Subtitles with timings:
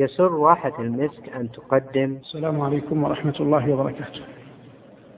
[0.00, 2.16] يسر واحة المسك أن تقدم.
[2.20, 4.20] السلام عليكم ورحمة الله وبركاته.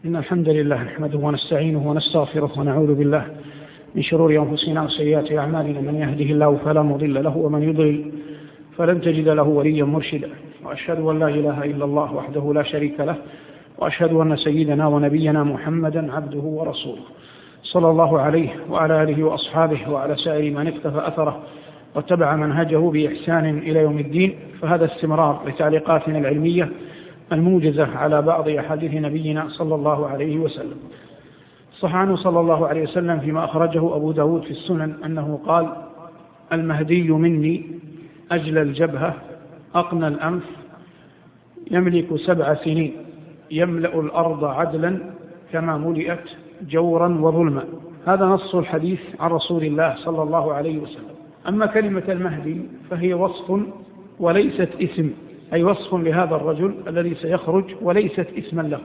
[0.04, 3.26] إن الحمد لله نحمده ونستعينه ونستغفره ونعوذ بالله
[3.94, 5.80] من شرور أنفسنا وسيئات أعمالنا.
[5.80, 8.12] من يهده الله فلا مضل له ومن يضلل
[8.76, 10.30] فلن تجد له وليا مرشدا.
[10.64, 13.16] وأشهد أن لا إله إلا الله وحده لا شريك له.
[13.78, 17.02] وأشهد أن سيدنا ونبينا محمدا عبده ورسوله.
[17.62, 21.42] صلى الله عليه وعلى آله وأصحابه وعلى سائر من اقتفى أثره
[21.94, 26.70] واتبع منهجه بإحسان إلى يوم الدين فهذا استمرار لتعليقاتنا العلمية
[27.32, 30.76] الموجزة على بعض أحاديث نبينا صلى الله عليه وسلم.
[31.78, 35.72] صح عنه صلى الله عليه وسلم فيما أخرجه أبو داود في السنن أنه قال
[36.52, 37.66] المهدي مني
[38.32, 39.14] أجل الجبهة
[39.74, 40.42] أقنى الأنف
[41.70, 42.92] يملك سبع سنين
[43.50, 44.98] يملأ الأرض عدلا
[45.52, 46.24] كما ملئت
[46.68, 47.64] جورا وظلما.
[48.06, 51.19] هذا نص الحديث عن رسول الله صلى الله عليه وسلم.
[51.48, 53.60] أما كلمة المهدي فهي وصف
[54.20, 55.10] وليست اسم
[55.52, 58.80] أي وصف لهذا الرجل الذي سيخرج وليست اسما له.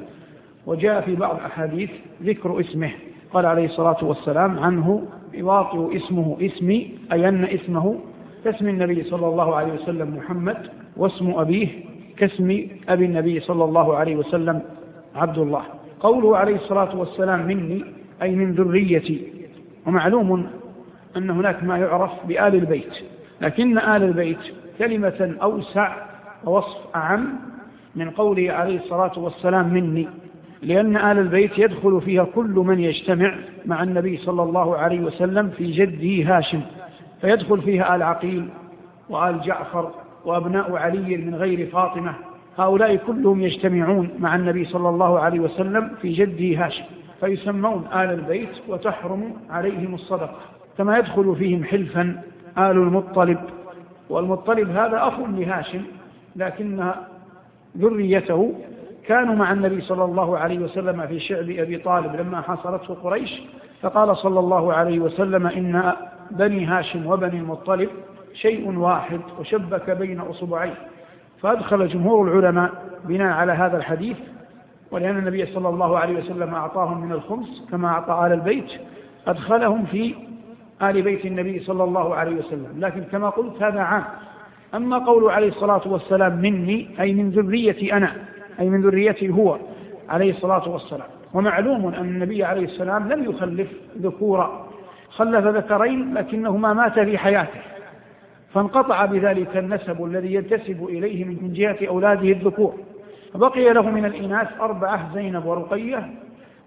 [0.65, 1.89] وجاء في بعض الأحاديث
[2.23, 2.91] ذكر اسمه.
[3.33, 5.03] قال عليه الصلاة والسلام عنه
[5.33, 7.95] يواطئ اسمه اسمي أي أن اسمه
[8.43, 10.57] كاسم النبي صلى الله عليه وسلم محمد
[10.97, 11.67] واسم أبيه
[12.17, 14.61] كاسم أبي النبي صلى الله عليه وسلم
[15.15, 15.61] عبد الله.
[15.99, 17.83] قوله عليه الصلاة والسلام مني
[18.21, 19.21] أي من ذريتي
[19.87, 20.47] ومعلوم
[21.17, 22.93] أن هناك ما يعرف بآل البيت
[23.41, 24.39] لكن آل البيت
[24.79, 25.95] كلمة أوسع
[26.43, 27.27] ووصف أعم
[27.95, 30.07] من قوله عليه الصلاة والسلام مني
[30.61, 35.71] لأن آل البيت يدخل فيها كل من يجتمع مع النبي صلى الله عليه وسلم في
[35.71, 36.61] جده هاشم
[37.21, 38.49] فيدخل فيها آل عقيل
[39.09, 39.91] وآل جعفر
[40.25, 42.13] وأبناء علي من غير فاطمة
[42.57, 46.83] هؤلاء كلهم يجتمعون مع النبي صلى الله عليه وسلم في جده هاشم
[47.19, 50.35] فيسمون آل البيت وتحرم عليهم الصدقة.
[50.77, 52.21] كما يدخل فيهم حلفا
[52.57, 53.39] آل المطلب
[54.09, 55.81] والمطلب هذا أخ لهاشم
[56.35, 56.91] لكن
[57.77, 58.53] ذريته
[59.07, 63.41] كانوا مع النبي صلى الله عليه وسلم في شعب أبي طالب لما حاصرته قريش
[63.81, 65.93] فقال صلى الله عليه وسلم إن
[66.31, 67.89] بني هاشم وبني المطلب
[68.33, 70.73] شيء واحد وشبك بين أصبعيه.
[71.41, 72.71] فأدخل جمهور العلماء
[73.05, 74.17] بناء على هذا الحديث
[74.91, 78.71] ولأن النبي صلى الله عليه وسلم أعطاهم من الخمس كما أعطى آل البيت
[79.27, 80.15] أدخلهم في
[80.81, 82.73] آل بيت النبي صلى الله عليه وسلم.
[82.77, 84.03] لكن كما قلت هذا عام.
[84.75, 88.15] أما قول عليه الصلاة والسلام مني أي من ذريتي أنا
[88.59, 89.57] أي من ذريتي هو
[90.09, 91.07] عليه الصلاة والسلام.
[91.33, 93.67] ومعلوم أن النبي عليه السلام لم يخلف
[94.01, 94.67] ذكورا
[95.09, 97.61] خلف ذكرين لكنهما مات في حياته.
[98.53, 102.75] فانقطع بذلك النسب الذي ينتسب إليه من جهة أولاده الذكور.
[103.35, 106.09] بقي له من الإناث أربعة زينب ورقية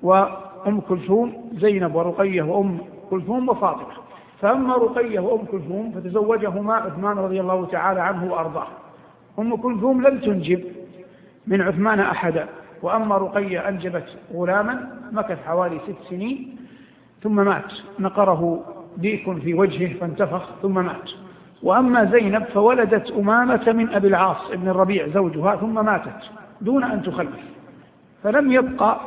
[0.03, 2.79] وأم كلثوم زينب ورقية وأم
[3.11, 3.95] كلثوم وفاطمة.
[4.41, 8.67] فأما رقية وأم كلثوم فتزوجهما عثمان رضي الله تعالى عنه وأرضاه.
[9.39, 10.65] أم كلثوم لم تنجب
[11.47, 12.47] من عثمان أحدا
[12.83, 16.57] وأما رقية أنجبت غلاما مكث حوالي ست سنين
[17.23, 17.73] ثم مات.
[17.99, 18.65] نقره
[18.97, 21.11] ديك في وجهه فانتفخ ثم مات.
[21.63, 26.31] وأما زينب فولدت أمامة من أبي العاص ابن الربيع زوجها ثم ماتت
[26.61, 27.41] دون أن تخلف.
[28.23, 29.01] فلم يبقى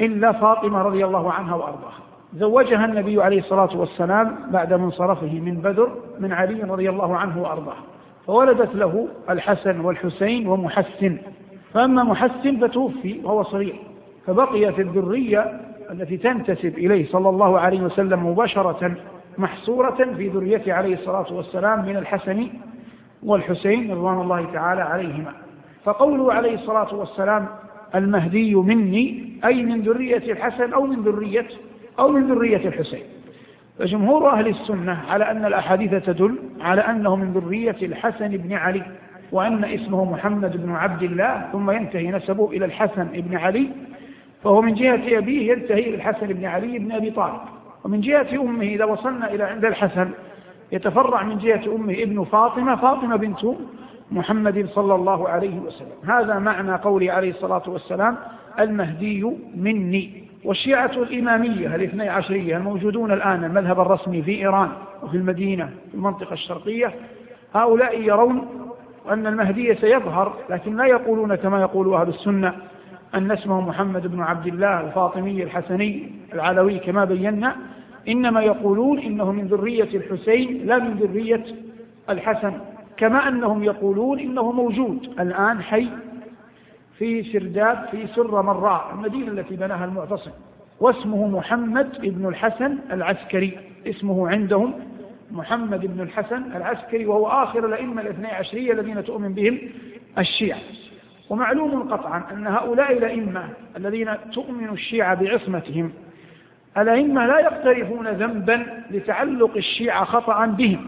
[0.00, 2.00] إلا فاطمة رضي الله عنها وأرضاها.
[2.34, 5.88] زوجها النبي عليه الصلاة والسلام بعد منصرفه من بدر
[6.20, 7.76] من علي رضي الله عنه وأرضاه.
[8.26, 11.18] فولدت له الحسن والحسين ومحسن.
[11.74, 13.80] فأما محسن فتوفي وهو صغير.
[14.26, 15.60] فبقيت الذرية
[15.90, 18.94] التي تنتسب إليه صلى الله عليه وسلم مباشرة
[19.38, 22.48] محصورة في ذريته عليه الصلاة والسلام من الحسن
[23.22, 25.32] والحسين رضوان الله تعالى عليهما.
[25.84, 27.46] فقوله عليه الصلاة والسلام
[27.94, 31.46] المهدي مني أي من ذرية الحسن أو من ذرية
[31.98, 33.02] أو من ذرية الحسين.
[33.78, 38.82] فجمهور أهل السنة على أن الأحاديث تدل على أنه من ذرية الحسن بن علي
[39.32, 43.68] وأن اسمه محمد بن عبد الله ثم ينتهي نسبه إلى الحسن بن علي
[44.44, 47.40] فهو من جهة أبيه ينتهي إلى الحسن بن علي بن أبي طالب.
[47.84, 50.10] ومن جهة أمه إذا وصلنا إلى عند الحسن
[50.72, 53.46] يتفرع من جهة أمه ابن فاطمة فاطمة بنت
[54.10, 56.10] محمد صلى الله عليه وسلم.
[56.10, 58.16] هذا معنى قوله عليه الصلاة والسلام
[58.60, 59.22] المهدي
[59.56, 60.29] مني.
[60.44, 64.68] والشيعة الإمامية الاثني عشرية الموجودون الآن المذهب الرسمي في إيران
[65.02, 66.94] وفي المدينة في المنطقة الشرقية
[67.54, 68.48] هؤلاء يرون
[69.10, 72.54] أن المهدي سيظهر لكن لا يقولون كما يقول أهل السنة
[73.14, 77.56] أن اسمه محمد بن عبد الله الفاطمي الحسني العلوي كما بينا
[78.08, 81.44] إنما يقولون إنه من ذرية الحسين لا من ذرية
[82.10, 82.52] الحسن
[82.96, 85.88] كما أنهم يقولون إنه موجود الآن حي
[87.00, 90.30] في سرداب في سر مراء المدينة التي بناها المعتصم
[90.80, 94.74] واسمه محمد بن الحسن العسكري اسمه عندهم
[95.30, 99.58] محمد بن الحسن العسكري وهو آخر الأئمة الاثني عشرية الذين تؤمن بهم
[100.18, 100.58] الشيعة.
[101.30, 105.92] ومعلوم قطعا أن هؤلاء الأئمة الذين تؤمن الشيعة بعصمتهم
[106.78, 110.86] الأئمة لا يقترفون ذنبا لتعلق الشيعة خطأ بهم.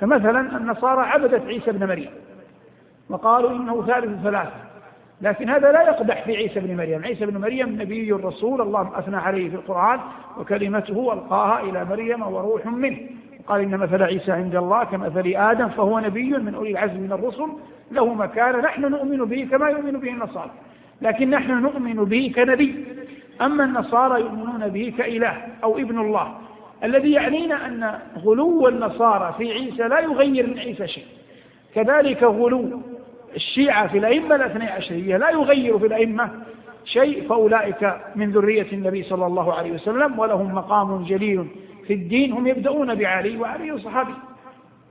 [0.00, 2.10] فمثلا النصارى عبدت عيسى بن مريم
[3.08, 4.73] وقالوا إنه ثالث ثلاثة
[5.20, 7.04] لكن هذا لا يقدح في عيسى بن مريم.
[7.04, 10.00] عيسى بن مريم نبي رسول الله أثنى عليه في القرآن
[10.38, 12.98] وكلمته ألقاها إلى مريم وروح منه.
[13.46, 17.48] قال إن مثل عيسى عند الله كمثل آدم فهو نبي من أولي العزم من الرسل.
[17.92, 20.50] له مكان نحن نؤمن به كما يؤمن به النصارى.
[21.02, 22.84] لكن نحن نؤمن به كنبي.
[23.42, 26.34] أما النصارى يؤمنون به كإله أو ابن الله.
[26.84, 31.04] الذي يعنينا أن غلو النصارى في عيسى لا يغير من عيسى شيء.
[31.74, 32.80] كذلك غلو
[33.36, 36.30] الشيعة في الأئمة الاثني عشرية لا يغير في الأئمة
[36.84, 41.46] شيء فأولئك من ذرية النبي صلى الله عليه وسلم ولهم مقام جليل
[41.86, 44.14] في الدين هم يبدأون بعلي وعلي صحابي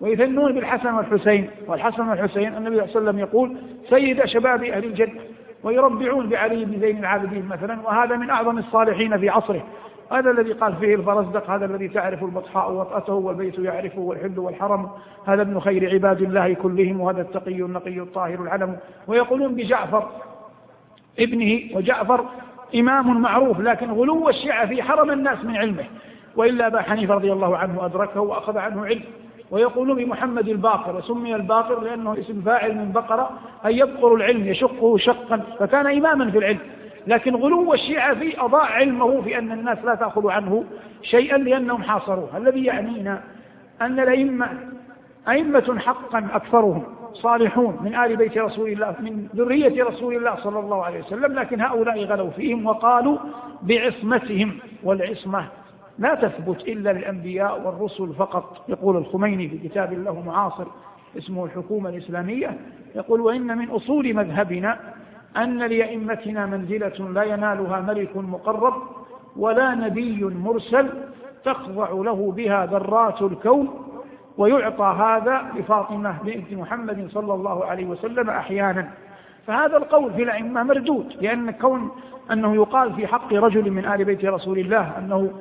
[0.02, 3.58] ويثنون بالحسن والحسين والحسن والحسين النبي صلى الله عليه وسلم يقول
[3.90, 5.22] سيد شباب أهل الجنة
[5.64, 9.64] ويربعون بعلي بن زين العابدين مثلا وهذا من أعظم الصالحين في عصره.
[10.12, 14.90] هذا الذي قال فيه الفرزدق هذا الذي تعرف البطحاء وطأته والبيت يعرفه والحل والحرم.
[15.26, 18.78] هذا ابن خير عباد الله كلهم وهذا التقي النقي الطاهر العلم.
[19.08, 20.10] ويقولون بجعفر
[21.20, 22.26] ابنه وجعفر
[22.76, 25.86] إمام معروف لكن غلو الشيعة في حرم الناس من علمه.
[26.36, 29.04] وإلا أبا حنيفة رضي الله عنه أدركه وأخذ عنه علم.
[29.52, 33.30] ويقولون بمحمد الباقر وسمي الباقر لأنه اسم فاعل من بقرة
[33.66, 35.42] أي يبقر العلم يشقه شقا.
[35.60, 36.60] فكان إماما في العلم.
[37.08, 40.64] لكن غلو الشيعة في أضاع علمه في أن الناس لا تأخذ عنه
[41.02, 42.38] شيئا لأنهم حاصروه.
[42.38, 43.22] الذي يعنينا
[43.82, 44.50] أن الأئمة
[45.30, 46.84] أئمة حقا أكثرهم
[47.14, 51.62] صالحون من آل بيت رسول الله من ذرية رسول الله صلى الله عليه وسلم لكن
[51.62, 53.18] هؤلاء غلوا فيهم وقالوا
[53.62, 55.46] بعصمتهم والعصمة
[56.00, 58.66] لا تثبت إلا للأنبياء والرسل فقط.
[58.70, 60.66] يقول الخميني في كتاب له معاصر
[61.18, 62.58] اسمه الحكومة الإسلامية
[62.96, 64.80] يقول وإن من أصول مذهبنا
[65.38, 68.74] أن لأئمتنا منزلة لا ينالها ملك مقرب
[69.38, 70.90] ولا نبي مرسل
[71.46, 73.70] تخضع له بها ذرات الكون
[74.38, 78.90] ويعطى هذا لفاطمة بنت محمد صلى الله عليه وسلم أحيانا.
[79.48, 81.92] فهذا القول في الأئمة مردود لأن كون
[82.32, 85.32] أنه يقال في حق رجل من آل بيت رسول الله أنه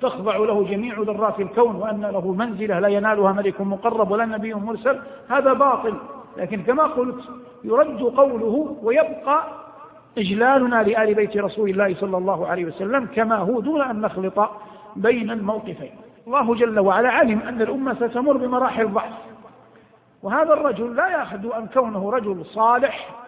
[0.00, 4.98] تخضع له جميع ذرات الكون وأن له منزلة لا ينالها ملك مقرب ولا نبي مرسل
[5.28, 5.94] هذا باطل.
[6.36, 7.24] لكن كما قلت
[7.64, 9.44] يرد قوله ويبقى
[10.18, 14.50] إجلالنا لآل بيت رسول الله صلى الله عليه وسلم كما هو دون أن نخلط
[14.96, 15.90] بين الموقفين.
[16.26, 19.12] الله جل وعلا علم أن الأمة ستمر بمراحل ضعف
[20.22, 23.24] وهذا الرجل لا يأخذ أن كونه رجل صالح.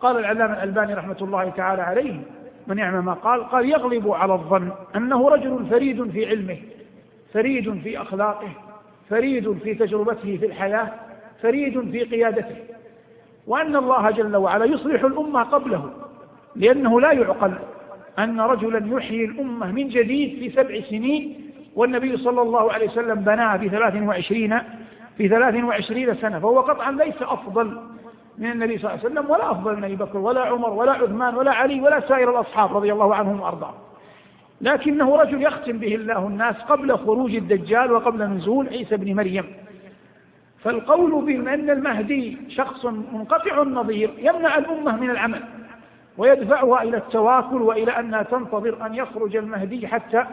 [0.00, 2.20] قال العلامة الألباني رحمة الله تعالى عليه
[2.66, 6.56] من يعمل ما قال قال يغلب على الظن أنه رجل فريد في علمه
[7.32, 8.48] فريد في أخلاقه
[9.10, 10.92] فريد في تجربته في الحياة
[11.42, 12.56] فريد في قيادته
[13.46, 15.90] وأن الله جل وعلا يصلح الأمة قبله
[16.56, 17.52] لأنه لا يعقل
[18.18, 23.58] أن رجلا يحيي الأمة من جديد في سبع سنين والنبي صلى الله عليه وسلم بناها
[23.58, 24.58] في ثلاث وعشرين
[25.16, 27.80] في ثلاث وعشرين سنة فهو قطعا ليس أفضل
[28.38, 31.34] من النبي صلى الله عليه وسلم ولا أفضل من أبي بكر ولا عمر ولا عثمان
[31.34, 33.74] ولا علي ولا سائر الأصحاب رضي الله عنهم وأرضاهم.
[34.60, 39.44] لكنه رجل يختم به الله الناس قبل خروج الدجال وقبل نزول عيسى بن مريم.
[40.62, 45.42] فالقول بأن المهدي شخص منقطع النظير يمنع الأمة من العمل
[46.18, 50.24] ويدفعها إلى التواكل وإلى أنها تنتظر أن يخرج المهدي حتى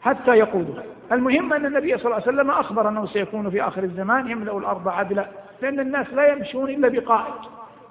[0.00, 0.82] حتى يقودها.
[1.12, 4.88] المهم أن النبي صلى الله عليه وسلم أخبر أنه سيكون في آخر الزمان يملأ الأرض
[4.88, 5.26] عدلا
[5.62, 7.34] لأن الناس لا يمشون إلا بقائد.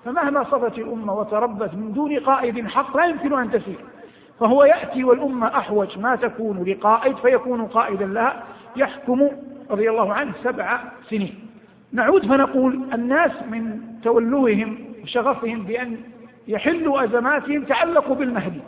[0.06, 3.80] فمهما صفت الأمة وتربت من دون قائد حق لا يمكن أن تسير.
[4.40, 8.44] فهو يأتي والأمة أحوج ما تكون لقائد فيكون قائدا لها
[8.76, 9.30] يحكم
[9.72, 10.80] رضي الله عنه سبع
[11.10, 11.45] سنين.
[11.96, 15.98] نعود فنقول الناس من تولوهم وشغفهم بأن
[16.48, 18.62] يحلوا أزماتهم تعلقوا بالمهدي.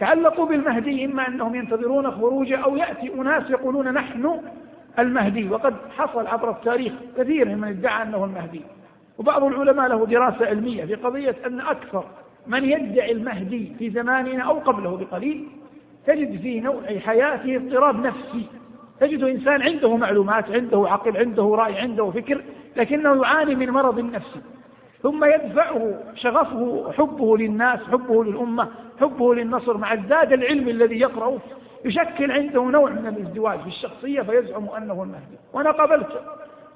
[0.00, 4.40] تعلقوا بالمهدي إما أنهم ينتظرون خروجه أو يأتي أناس يقولون نحن
[4.98, 5.48] المهدي.
[5.48, 8.62] وقد حصل عبر التاريخ كثير من ادعى أنه المهدي.
[9.18, 12.04] وبعض العلماء له دراسة علمية في قضية أن أكثر
[12.46, 15.48] من يدعي المهدي في زماننا أو قبله بقليل
[16.06, 18.46] تجد في نوع حياته اضطراب نفسي.
[19.00, 22.42] تجد إنسان عنده معلومات عنده عقل عنده رأي عنده فكر
[22.76, 24.40] لكنه يعاني من مرض نفسي
[25.02, 28.68] ثم يدفعه شغفه حبه للناس حبه للأمة
[29.00, 31.38] حبه للنصر مع ازداد العلم الذي يقرأه
[31.84, 35.36] يشكل عنده نوع من الازدواج في الشخصية فيزعم أنه المهدي.
[35.52, 36.22] وأنا قابلت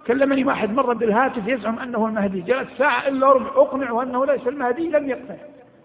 [0.07, 2.41] كلمني واحد مرة بالهاتف يزعم أنه المهدي.
[2.41, 5.37] جلس ساعة إلا ربع أقنعه أنه ليس المهدي لم يقتنع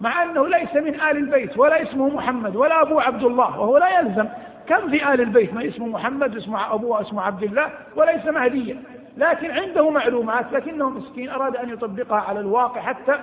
[0.01, 3.99] مع أنه ليس من آل البيت ولا اسمه محمد ولا أبو عبد الله وهو لا
[3.99, 4.25] يلزم
[4.69, 8.83] كم في آل البيت؟ ما اسمه محمد اسمه أبوه اسمه عبد الله وليس مهديا.
[9.17, 13.19] لكن عنده معلومات لكنه مسكين أراد أن يطبقها على الواقع حتى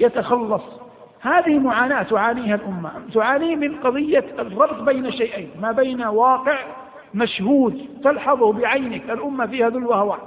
[0.00, 0.62] يتخلص.
[1.20, 6.58] هذه معاناة تعانيها الأمة تعاني من قضية الربط بين شيئين ما بين واقع
[7.14, 10.18] مشهود تلحظه بعينك الأمة فيها ذو الوهوان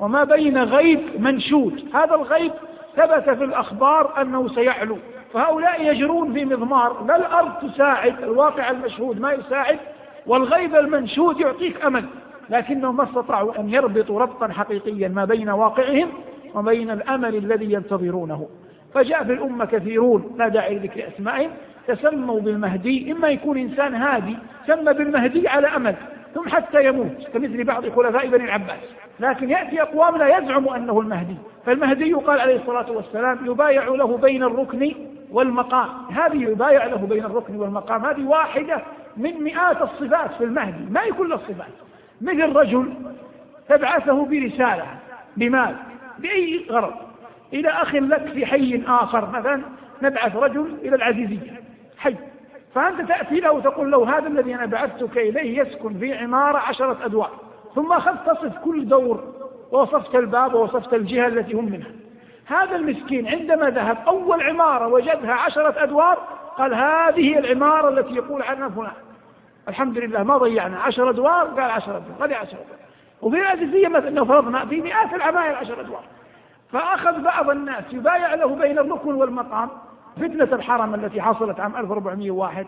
[0.00, 1.84] وما بين غيب منشود.
[1.94, 2.52] هذا الغيب
[2.96, 4.98] ثبت في الأخبار أنه سيعلو.
[5.36, 9.78] فهؤلاء يجرون في مضمار لا الأرض تساعد الواقع المشهود ما يساعد
[10.26, 12.04] والغيب المنشود يعطيك أمل
[12.50, 16.08] لكنهم ما استطاعوا أن يربطوا ربطا حقيقيا ما بين واقعهم
[16.54, 18.48] وبين الأمل الذي ينتظرونه.
[18.94, 21.50] فجاء في الأمة كثيرون لا داعي لذكر أسمائهم
[21.86, 25.94] تسموا بالمهدي إما يكون إنسان هادي سمى بالمهدي على أمل
[26.34, 28.80] ثم حتى يموت كمثل بعض خلفاء بني العباس.
[29.20, 34.42] لكن يأتي أقوام لا يزعم أنه المهدي فالمهدي قال عليه الصلاة والسلام يبايع له بين
[34.42, 34.92] الركن
[35.30, 35.88] والمقام.
[36.10, 38.04] هذه يبايع له بين الركن والمقام.
[38.04, 38.82] هذه واحدة
[39.16, 40.92] من مئات الصفات في المهدي.
[40.92, 41.72] ما هي كل الصفات؟
[42.20, 42.94] مثل رجل
[43.68, 44.86] تبعثه برسالة.
[45.36, 45.76] بمال؟
[46.18, 46.94] بأي غرض؟
[47.52, 49.62] إلى أخ لك في حي آخر مثلا
[50.02, 51.60] نبعث رجل إلى العزيزية.
[51.98, 52.16] حي.
[52.74, 57.30] فأنت تأتي له وتقول له هذا الذي أنا بعثتك إليه يسكن في عمارة عشرة أدوار.
[57.74, 59.24] ثم أخذت تصف كل دور
[59.72, 61.90] ووصفت الباب ووصفت الجهة التي هم منها.
[62.46, 66.18] هذا المسكين عندما ذهب أول عمارة وجدها عشرة أدوار
[66.58, 68.92] قال هذه العمارة التي يقول عنها فلان.
[69.68, 70.78] الحمد لله ما ضيعنا.
[70.78, 72.28] عشر أدوار؟ قال عشر أدوار.
[72.28, 72.78] هذه عشر أدوار.
[73.22, 76.02] وفي العزيزية مثلا فرضنا في مئات العماير عشر أدوار.
[76.72, 79.68] فأخذ بعض الناس يبايع له بين الركن والمقام
[80.16, 82.66] فتنة الحرم التي حصلت عام 1401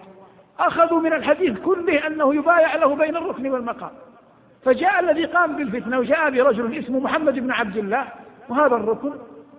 [0.61, 3.91] أخذوا من الحديث كله أنه يبايع له بين الركن والمقام.
[4.65, 8.05] فجاء الذي قام بالفتنة وجاء برجل اسمه محمد بن عبد الله
[8.49, 9.13] وهذا الركن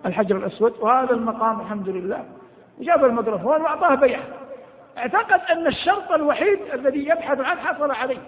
[0.06, 2.24] الحجر الأسود وهذا المقام الحمد لله.
[2.80, 4.22] وجاب الميكروفون وأعطاه بيعه
[4.98, 8.18] أعتقد أن الشرط الوحيد الذي يبحث عنه حصل عليه.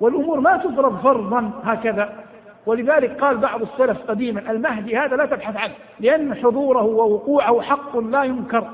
[0.00, 2.24] والأمور ما تفرض فرضا هكذا.
[2.66, 8.22] ولذلك قال بعض السلف قديما المهدي هذا لا تبحث عنه لأن حضوره ووقوعه حق لا
[8.22, 8.68] ينكر.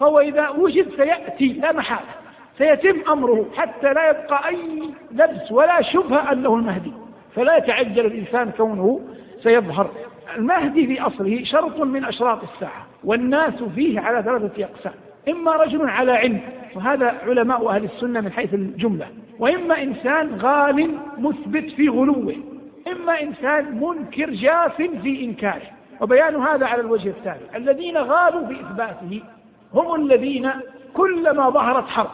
[0.00, 2.10] فهو إذا وجد سيأتي لا محالة
[2.58, 6.92] سيتم أمره حتى لا يبقى أي لبس ولا شبهة أنه المهدي.
[7.34, 9.00] فلا يتعجل الإنسان كونه
[9.42, 9.90] سيظهر.
[10.36, 14.92] المهدي في أصله شرط من أشراط الساعة والناس فيه على ثلاثة أقسام
[15.28, 16.40] إما رجل على علم
[16.74, 19.06] وهذا علماء أهل السنة من حيث الجملة
[19.38, 22.36] وإما إنسان غال مثبت في غلوه
[22.92, 25.70] إما إنسان منكر جاف في إنكاره
[26.00, 29.22] وبيان هذا على الوجه الثاني الذين غالوا في إثباته
[29.74, 30.50] هم الذين
[30.94, 32.10] كلما ظهرت حرب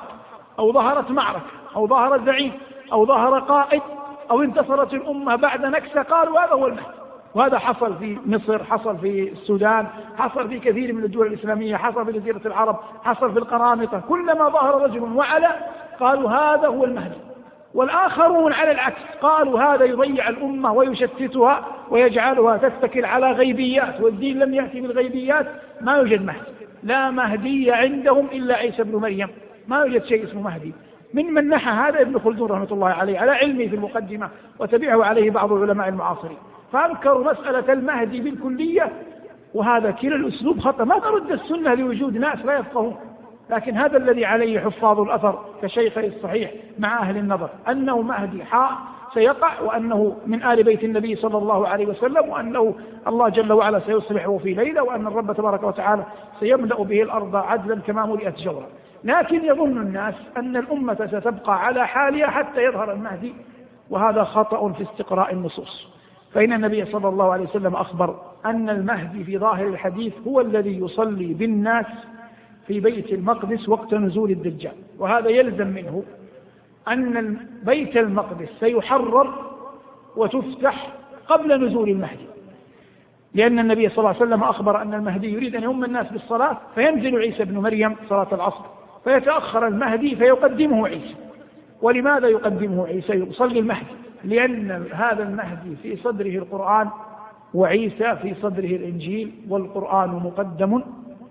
[0.58, 2.52] أو ظهرت معركة أو ظهر زعيم
[2.92, 3.82] أو ظهر قائد
[4.30, 6.93] أو انتصرت الأمة بعد نكسة قالوا هذا هو المهدي.
[7.34, 9.86] وهذا حصل في مصر حصل في السودان
[10.16, 14.00] حصل في كثير من الدول الإسلامية حصل في جزيرة العرب حصل في القرامطة.
[14.08, 15.48] كلما ظهر رجل وعلى
[16.00, 17.16] قالوا هذا هو المهدي.
[17.74, 24.80] والآخرون على العكس قالوا هذا يضيع الأمة ويشتتها ويجعلها تتكل على غيبيات والدين لم يأتي
[24.80, 25.46] بالغيبيات
[25.80, 26.40] ما يوجد مهدي.
[26.82, 29.28] لا مهدي عندهم إلا عيسى بن مريم.
[29.68, 30.72] ما يوجد شيء اسمه مهدي.
[31.14, 35.30] من من نحى هذا ابن خلدون رحمة الله عليه على علمه في المقدمة وتبعه عليه
[35.30, 36.36] بعض العلماء المعاصرين.
[36.74, 38.92] فأنكروا مسألة المهدي بالكلية
[39.54, 40.84] وهذا كلا الأسلوب خطأ.
[40.84, 42.96] ما ترد السنة لوجود ناس لا يفقهون
[43.50, 48.72] لكن هذا الذي عليه حفاظ الأثر كشيخي الصحيح مع أهل النظر أنه مهدي حاء
[49.14, 52.74] سيقع وأنه من آل بيت النبي صلى الله عليه وسلم وأنه
[53.06, 56.04] الله جل وعلا سيصلحه في ليلة وأن الرب تبارك وتعالى
[56.40, 58.66] سيملأ به الأرض عدلا كما ملئت جورا.
[59.04, 63.34] لكن يظن الناس أن الأمة ستبقى على حالها حتى يظهر المهدي
[63.90, 65.93] وهذا خطأ في استقراء النصوص.
[66.34, 71.34] فإن النبي صلى الله عليه وسلم أخبر أن المهدي في ظاهر الحديث هو الذي يصلي
[71.34, 71.86] بالناس
[72.66, 74.72] في بيت المقدس وقت نزول الدجال.
[74.98, 76.02] وهذا يلزم منه
[76.88, 79.34] أن بيت المقدس سيحرر
[80.16, 80.92] وتفتح
[81.28, 82.26] قبل نزول المهدي.
[83.34, 87.18] لأن النبي صلى الله عليه وسلم أخبر أن المهدي يريد أن يؤم الناس بالصلاة فينزل
[87.18, 88.64] عيسى بن مريم صلاة العصر
[89.04, 91.14] فيتأخر المهدي فيقدمه عيسى.
[91.82, 93.86] ولماذا يقدمه عيسى؟ يصلي المهدي
[94.24, 96.88] لأن هذا المهدي في صدره القرآن
[97.54, 100.82] وعيسى في صدره الإنجيل والقرآن مقدم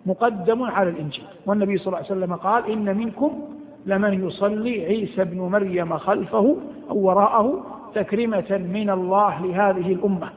[0.05, 1.25] مقدم على الإنجيل.
[1.45, 3.49] والنبي صلى الله عليه وسلم قال إن منكم
[3.85, 6.57] لمن يصلي عيسى بن مريم خلفه
[6.89, 10.29] أو وراءه تكرمة من الله لهذه الأمة.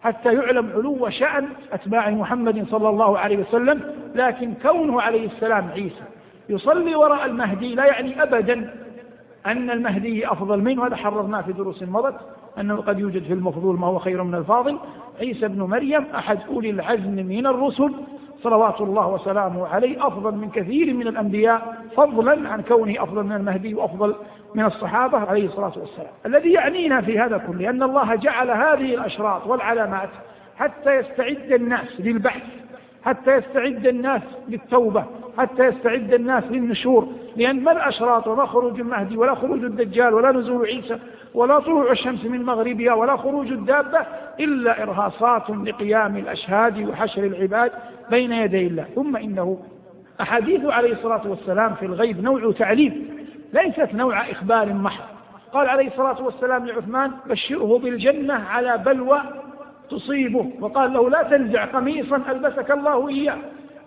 [0.00, 3.80] حتى يعلم علو شأن أتباع محمد صلى الله عليه وسلم
[4.14, 6.04] لكن كونه عليه السلام عيسى
[6.48, 8.74] يصلي وراء المهدي لا يعني أبدا
[9.46, 12.16] أن المهدي أفضل منه هذا حررناه في دروس مضت
[12.58, 14.78] أنه قد يوجد في المفضول ما هو خير من الفاضل.
[15.20, 17.92] عيسى بن مريم أحد أولي العزم من الرسل
[18.42, 23.74] صلوات الله وسلامه عليه أفضل من كثير من الأنبياء فضلا عن كونه أفضل من المهدي
[23.74, 24.14] وأفضل
[24.54, 26.12] من الصحابة عليه الصلاة والسلام.
[26.26, 30.10] الذي يعنينا في هذا كله أن الله جعل هذه الأشراط والعلامات
[30.56, 32.42] حتى يستعد الناس للبحث
[33.04, 35.04] حتى يستعد الناس للتوبة
[35.40, 37.08] حتى يستعد الناس للنشور.
[37.36, 40.98] لأن ما الأشراط؟ وما خروج المهدي ولا خروج الدجال ولا نزول عيسى
[41.34, 43.98] ولا طلوع الشمس من مغربها ولا خروج الدابة
[44.40, 47.72] إلا إرهاصات لقيام الأشهاد وحشر العباد
[48.10, 48.84] بين يدي الله.
[48.94, 49.58] ثم إنه
[50.20, 55.04] أحاديث عليه الصلاة والسلام في الغيب نوع تعليم ليست نوع إخبار محض.
[55.52, 59.20] قال عليه الصلاة والسلام لعثمان بشره بالجنة على بلوى
[59.90, 60.50] تصيبه.
[60.60, 63.38] وقال له لا تنزع قميصا ألبسك الله إياه.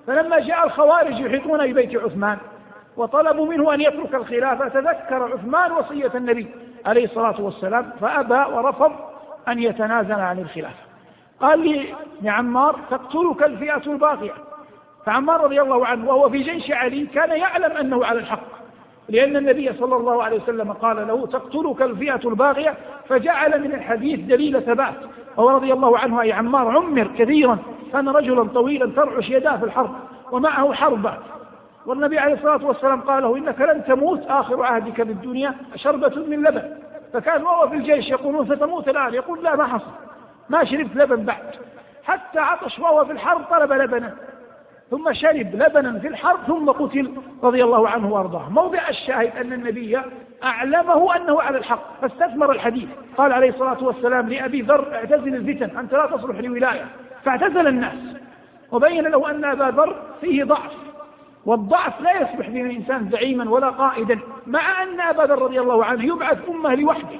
[0.07, 2.37] فلما جاء الخوارج يحيطون ببيت عثمان
[2.97, 6.47] وطلبوا منه أن يترك الخلافة تذكر عثمان وصية النبي
[6.85, 8.91] عليه الصلاة والسلام فأبى ورفض
[9.47, 10.83] أن يتنازل عن الخلافة.
[11.41, 11.85] قال لي
[12.21, 14.33] لعمار تقتلك الفئة الباقية.
[15.05, 18.53] فعمار رضي الله عنه وهو في جيش علي كان يعلم أنه على الحق
[19.09, 22.77] لأن النبي صلى الله عليه وسلم قال له تقتلك الفئة الباغية
[23.09, 24.95] فجعل من الحديث دليل ثبات
[25.37, 27.57] وهو رضي الله عنه أي عمار عمر كثيرا
[27.93, 29.95] كان رجلا طويلا ترعش يداه في الحرب
[30.31, 31.17] ومعه حربة.
[31.85, 36.63] والنبي عليه الصلاة والسلام قال له إنك لن تموت آخر عهدك بالدنيا شربة من لبن.
[37.13, 39.91] فكان وهو في الجيش يقولون ستموت الآن؟ يقول لا ما حصل.
[40.49, 41.43] ما شربت لبن بعد.
[42.03, 44.13] حتى عطش وهو في الحرب طلب لبنا
[44.91, 47.11] ثم شرب لبنا في الحرب ثم قتل
[47.43, 48.49] رضي الله عنه وأرضاه.
[48.49, 50.01] موضع الشاهد أن النبي
[50.43, 52.89] أعلمه أنه على الحق فاستثمر الحديث.
[53.17, 56.85] قال عليه الصلاة والسلام لأبي ذر اعتزل الفتن أنت لا تصلح لولاية.
[57.25, 57.97] فاعتزل الناس
[58.71, 60.71] وبين له أن أبا ذر فيه ضعف
[61.45, 66.03] والضعف لا يصبح به الإنسان زعيما ولا قائدا مع أن أبا ذر رضي الله عنه
[66.05, 67.19] يبعث أمة لوحده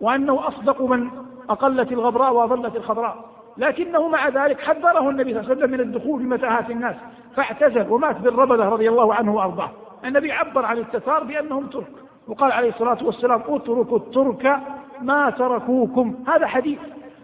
[0.00, 1.10] وأنه أصدق من
[1.50, 3.24] أقلت الغبراء وأظلت الخضراء.
[3.56, 6.96] لكنه مع ذلك حذره النبي صلى الله عليه وسلم من الدخول في متاهات الناس
[7.36, 7.86] فاعتزل.
[7.90, 9.70] ومات بالربذة رضي الله عنه وأرضاه.
[10.04, 11.92] النبي عبر عن التتار بأنهم ترك.
[12.28, 14.56] وقال عليه الصلاة والسلام اتركوا الترك
[15.00, 16.24] ما تركوكم.
[16.28, 16.78] هذا حديث.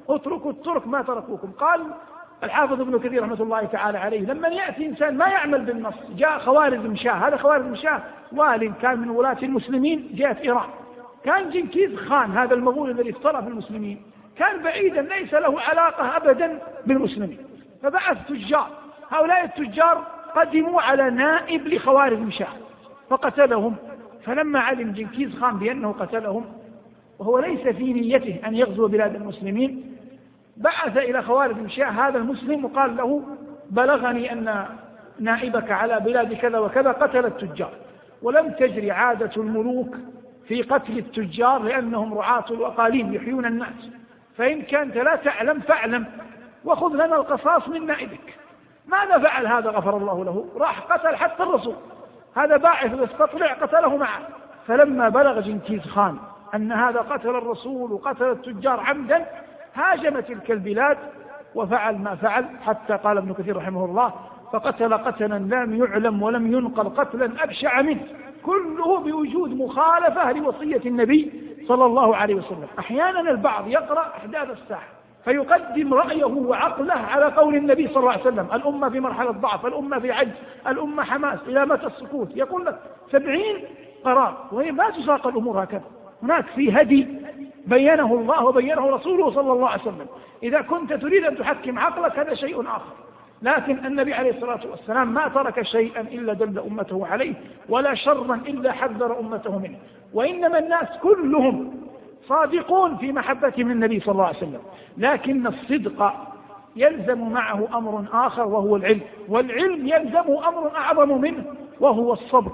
[0.08, 1.50] اتركوا الترك ما تركوكم.
[1.50, 1.80] قال
[2.44, 6.96] الحافظ ابن كثير رحمة الله تعالى عليه لما يأتي إنسان ما يعمل بالنص جاء خوارزم
[6.96, 10.68] شاه هذا خوارزم شاه وال كان من ولاة المسلمين جاء في إيران.
[11.24, 14.02] كان جنكيز خان هذا المغول الذي افترى في المسلمين؟
[14.36, 17.38] كان بعيدا ليس له علاقة أبدا بالمسلمين.
[17.82, 18.68] فبعث تجار.
[19.10, 20.04] هؤلاء التجار
[20.36, 22.52] قدموا على نائب لخوارزم شاه
[23.10, 23.76] فقتلهم.
[24.24, 26.44] فلما علم جنكيز خان بأنه قتلهم
[27.18, 29.96] وهو ليس في نيته أن يغزو بلاد المسلمين
[30.56, 33.22] بعث إلى خوارزم شاه هذا المسلم وقال له
[33.70, 34.66] بلغني أن
[35.20, 37.72] نائبك على بلاد كذا وكذا قتل التجار
[38.22, 39.96] ولم تجري عادة الملوك
[40.48, 43.90] في قتل التجار لأنهم رعاة الأقاليم يحيون الناس
[44.36, 46.06] فإن كنت لا تعلم فاعلم
[46.64, 48.34] وخذ لنا القصاص من نائبك.
[48.86, 51.76] ماذا فعل هذا غفر الله له؟ راح قتل حتى الرسول.
[52.36, 54.20] هذا باعث يستطلع قتله معه.
[54.66, 56.16] فلما بلغ جنكيز خان
[56.54, 59.26] أن هذا قتل الرسول وقتل التجار عمدا
[59.74, 60.98] هاجم تلك البلاد
[61.54, 64.12] وفعل ما فعل حتى قال ابن كثير رحمه الله
[64.52, 68.02] فقتل قتلا لم يعلم ولم ينقل قتلا أبشع منه.
[68.44, 71.32] كله بوجود مخالفة لوصية النبي
[71.68, 72.66] صلى الله عليه وسلم.
[72.78, 74.97] أحيانا البعض يقرأ أحداث الساحة.
[75.28, 79.98] فيقدم رأيه وعقله على قول النبي صلى الله عليه وسلم الأمة في مرحلة ضعف الأمة
[79.98, 80.32] في عجز
[80.66, 82.78] الأمة حماس إلى متى السكوت؟ يقول لك
[83.12, 83.64] سبعين
[84.04, 85.82] قرار وهي ما تساق الأمور هكذا.
[86.22, 87.08] هناك في هدي
[87.66, 90.06] بينه الله وبينه رسوله صلى الله عليه وسلم.
[90.42, 92.94] إذا كنت تريد أن تحكم عقلك هذا شيء آخر.
[93.42, 97.34] لكن النبي عليه الصلاة والسلام ما ترك شيئا إلا دل أمته عليه
[97.68, 99.78] ولا شرا إلا حذر أمته منه.
[100.14, 101.87] وإنما الناس كلهم
[102.28, 104.60] صادقون في محبتهم للنبي صلى الله عليه وسلم.
[104.98, 106.12] لكن الصدق
[106.76, 109.00] يلزم معه أمر آخر وهو العلم.
[109.28, 111.44] والعلم يلزم أمر أعظم منه
[111.80, 112.52] وهو الصبر.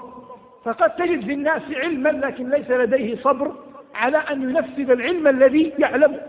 [0.63, 3.51] فقد تجد في الناس علما لكن ليس لديه صبر
[3.95, 6.19] على أن ينفذ العلم الذي يعلمه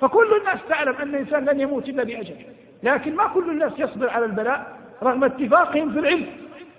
[0.00, 2.44] فكل الناس تعلم أن الإنسان لن يموت إلا بأجله.
[2.82, 6.26] لكن ما كل الناس يصبر على البلاء رغم اتفاقهم في العلم.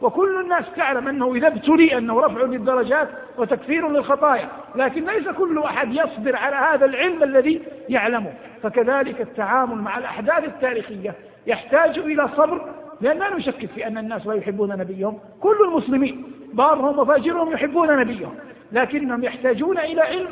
[0.01, 5.93] وكل الناس تعلم أنه إذا ابتلي أنه رفع للدرجات وتكفير للخطايا لكن ليس كل أحد
[5.93, 8.33] يصبر على هذا العلم الذي يعلمه.
[8.63, 11.15] فكذلك التعامل مع الأحداث التاريخية
[11.47, 12.61] يحتاج إلى صبر
[13.01, 15.17] لأن لا نشكك في أن الناس لا يحبون نبيهم.
[15.41, 18.35] كل المسلمين بارهم وفاجرهم يحبون نبيهم
[18.71, 20.27] لكنهم يحتاجون إلى علم.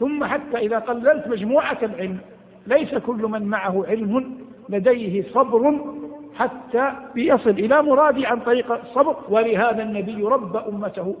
[0.00, 2.18] ثم حتى إذا قللت مجموعة العلم
[2.66, 5.80] ليس كل من معه علم لديه صبر
[6.40, 11.16] حتى يصل إلى مرادي عن طريق الصبر ولهذا النبي رب أمته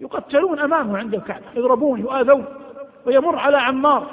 [0.00, 2.44] يقتلون أمامه عند الكعبة يضربون يؤاذون
[3.06, 4.06] ويمر على عمار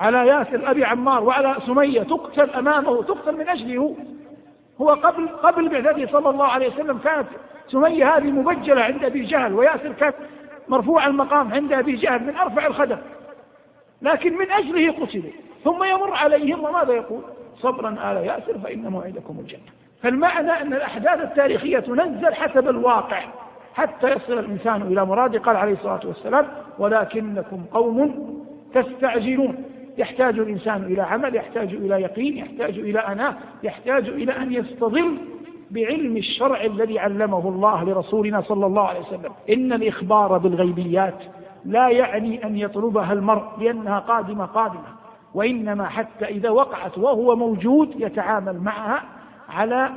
[0.00, 3.96] على ياسر أبي عمار وعلى سمية تقتل أمامه تقتل من أجله
[4.80, 4.88] هو.
[4.88, 7.26] قبل قبل بعثته صلى الله عليه وسلم كانت
[7.68, 10.12] سمية هذه مبجلة عند أبي جهل وياسر كان
[10.68, 12.98] مرفوع المقام عند أبي جهل من أرفع الخدم.
[14.02, 15.32] لكن من أجله قتلوا.
[15.64, 17.22] ثم يمر عليهم وماذا يقول؟
[17.58, 19.81] صبرا آل ياسر فإن موعدكم الجنة.
[20.02, 23.20] فالمعنى أن الأحداث التاريخية تنزل حسب الواقع
[23.74, 25.38] حتى يصل الإنسان إلى مراده.
[25.38, 26.46] قال عليه الصلاة والسلام
[26.78, 28.24] ولكنكم قوم
[28.74, 29.64] تستعجلون.
[29.98, 35.18] يحتاج الإنسان إلى عمل يحتاج إلى يقين يحتاج إلى أناة يحتاج إلى أن يستظل
[35.70, 39.32] بعلم الشرع الذي علمه الله لرسولنا صلى الله عليه وسلم.
[39.50, 41.18] إن الإخبار بالغيبيات
[41.64, 45.02] لا يعني أن يطلبها المرء لأنها قادمة قادمة.
[45.34, 49.02] وإنما حتى إذا وقعت وهو موجود يتعامل معها
[49.48, 49.90] على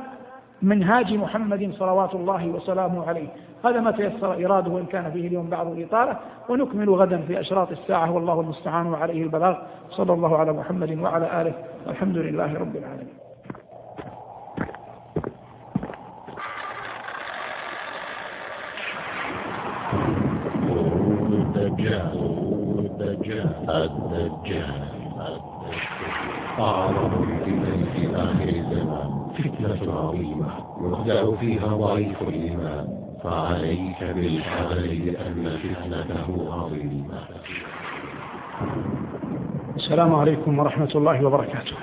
[0.62, 3.28] منهاج محمد صلوات الله وسلامه عليه.
[3.64, 6.16] هذا ما تيسر إراده وإن كان فيه اليوم بعض الإطالة
[6.48, 9.56] ونكمل غدا في أشراط الساعة والله المستعان وعليه البلاغ.
[9.90, 11.54] صلى الله على محمد وعلى آله
[11.86, 13.16] والحمد لله رب العالمين.
[21.56, 22.18] الدجال
[22.78, 23.52] الدجال
[26.58, 30.48] أعظم الفتن في آخر الزمان فتنة عظيمة
[30.90, 32.86] يخدع فيها ضعيف الإيمان
[33.22, 37.18] فعليك بالحذر لأن فتنته عظيمة.
[39.76, 41.76] السلام عليكم ورحمة الله وبركاته.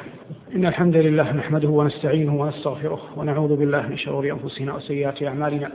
[0.55, 5.71] إن الحمد لله نحمده ونستعينه ونستغفره ونعوذ بالله من شرور أنفسنا وسيئات أعمالنا.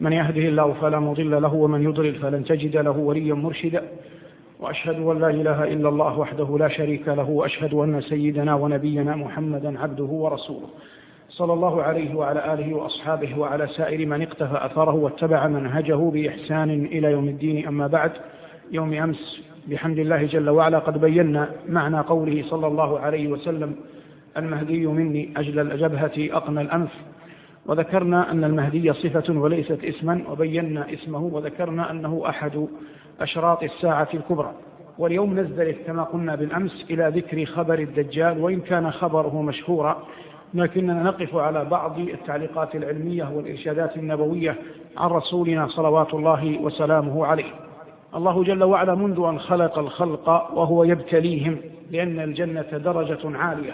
[0.00, 3.82] من يهده الله فلا مضل له ومن يضلل فلن تجد له وليا مرشدا.
[4.60, 9.80] وأشهد أن لا إله إلا الله وحده لا شريك له وأشهد أن سيدنا ونبينا محمدا
[9.80, 10.68] عبده ورسوله.
[11.28, 17.12] صلى الله عليه وعلى آله وأصحابه وعلى سائر من اقتفى أثره واتبع منهجه بإحسان إلى
[17.12, 17.66] يوم الدين.
[17.66, 18.12] أما بعد
[18.72, 23.76] يوم أمس بحمد الله جل وعلا قد بينا معنى قوله صلى الله عليه وسلم
[24.36, 26.90] المهدي مني أجل الجبهة أقنى الأنف
[27.66, 32.68] وذكرنا أن المهدي صفة وليست اسما وبينا اسمه وذكرنا أنه أحد
[33.20, 34.52] أشراط الساعة الكبرى.
[34.98, 40.02] واليوم نزدلف كما قلنا بالأمس إلى ذكر خبر الدجال وإن كان خبره مشهورا
[40.54, 44.56] لكننا نقف على بعض التعليقات العلمية والإرشادات النبوية
[44.96, 47.50] عن رسولنا صلوات الله وسلامه عليه.
[48.14, 51.56] الله جل وعلا منذ أن خلق الخلق وهو يبتليهم
[51.90, 53.72] لأن الجنة درجة عالية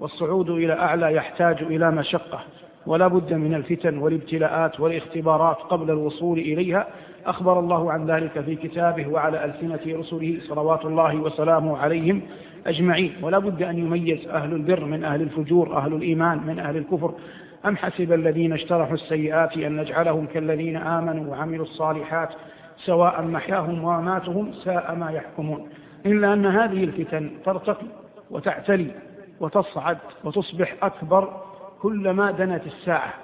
[0.00, 2.40] والصعود إلى أعلى يحتاج إلى مشقة
[2.86, 6.86] ولا بد من الفتن والابتلاءات والاختبارات قبل الوصول إليها
[7.26, 12.22] أخبر الله عن ذلك في كتابه وعلى ألسنة رسله صلوات الله وسلامه عليهم
[12.66, 13.12] أجمعين.
[13.22, 17.14] ولا بد أن يميز أهل البر من أهل الفجور أهل الإيمان من أهل الكفر.
[17.66, 22.28] أم حسب الذين اشترحوا السيئات أن نجعلهم كالذين آمنوا وعملوا الصالحات
[22.76, 25.68] سواء محياهم وماتهم ساء ما يحكمون.
[26.06, 27.86] إلا أن هذه الفتن ترتقي
[28.30, 28.90] وتعتلي
[29.40, 31.40] وتصعد وتصبح أكبر
[31.82, 33.14] كلما دنت الساعة.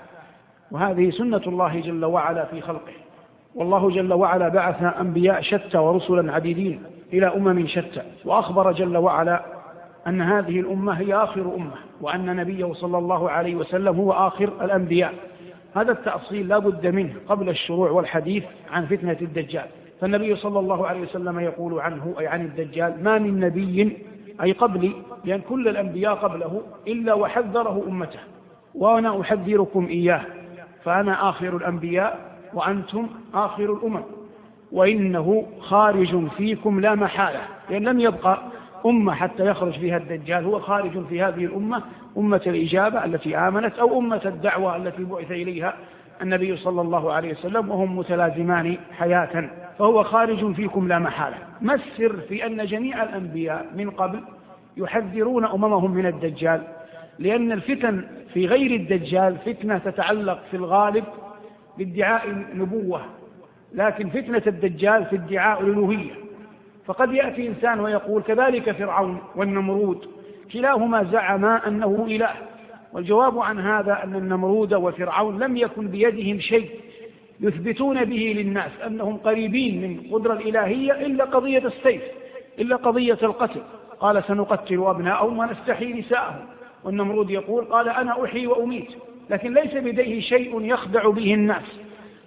[0.71, 3.02] وهذه سنة الله جل وعلا في خلقه.
[3.55, 9.43] والله جل وعلا بعث أنبياء شتى ورسلا عديدين إلى أمم شتى وأخبر جل وعلا
[10.07, 15.15] أن هذه الأمة هي آخر أمة وأن نبيه صلى الله عليه وسلم هو آخر الأنبياء.
[15.75, 19.67] هذا التأصيل لا بد منه قبل الشروع والحديث عن فتنة الدجال.
[20.01, 23.99] فالنبي صلى الله عليه وسلم يقول عنه أي عن الدجال ما من نبي
[24.43, 24.93] أي قبلي
[25.25, 28.19] لأن كل الأنبياء قبله إلا وحذره أمته
[28.75, 30.21] وأنا أحذركم إياه
[30.85, 34.03] فأنا آخر الأنبياء وأنتم آخر الأمم.
[34.73, 37.41] وإنه خارج فيكم لا محالة.
[37.71, 38.39] لأن لم يبقى
[38.87, 40.45] أمة حتى يخرج فيها الدجال.
[40.45, 41.83] هو خارج في هذه الأمة
[42.19, 45.75] أمة الإجابة التي آمنت أو أمة الدعوة التي بعث إليها
[46.23, 49.51] النبي صلى الله عليه وسلم وهم متلازمان حياة.
[49.79, 51.37] فهو خارج فيكم لا محالة.
[51.61, 54.21] ما السر في أن جميع الأنبياء من قبل
[54.77, 56.63] يحذرون أممهم من الدجال؟
[57.19, 61.05] لأن الفتن في غير الدجال فتنة تتعلق في الغالب
[61.79, 63.01] بادعاء النبوة
[63.75, 66.11] لكن فتنة الدجال في ادعاء الألوهية.
[66.87, 70.07] فقد يأتي إنسان ويقول كذلك فرعون والنمرود
[70.53, 72.31] كلاهما زعم أنه إله.
[72.93, 76.71] والجواب عن هذا أن النمرود وفرعون لم يكن بيدهم شيء
[77.41, 82.03] يثبتون به للناس أنهم قريبين من قدرة الإلهية إلا قضية السيف
[82.59, 83.61] إلا قضية القتل.
[84.01, 86.47] قال سنقتل أبناءهم ونستحيي نساءهم.
[86.85, 88.89] والنمرود يقول قال أنا أحيي وأميت.
[89.31, 91.81] لكن ليس بديه شيء يخدع به الناس.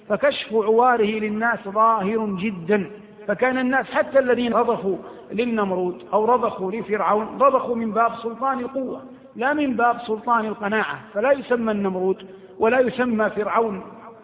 [0.10, 2.92] فكشف عواره للناس ظاهر جدا.
[3.28, 4.98] فكان الناس حتى الذين رضخوا
[5.32, 9.04] للنمرود أو رضخوا لفرعون رضخوا من باب سلطان القوة
[9.36, 11.00] لا من باب سلطان القناعة.
[11.14, 12.26] فلا يسمى النمرود
[12.60, 13.82] ولا يسمى فرعون.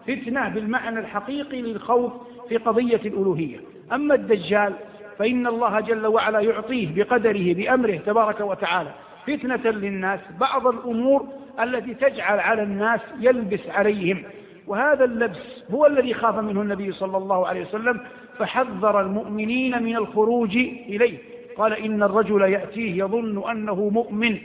[0.07, 2.11] فتنة بالمعنى الحقيقي للخوف
[2.49, 3.59] في قضية الألوهية.
[3.93, 4.73] أما الدجال
[5.19, 8.89] فإن الله جل وعلا يعطيه بقدره بأمره تبارك وتعالى
[9.27, 10.19] فتنة للناس.
[10.39, 11.27] بعض الأمور
[11.59, 14.23] التي تجعل على الناس يلبس عليهم.
[14.67, 18.01] وهذا اللبس هو الذي خاف منه النبي صلى الله عليه وسلم
[18.39, 21.17] فحذر المؤمنين من الخروج إليه.
[21.57, 24.37] قال إن الرجل يأتيه يظن أنه مؤمن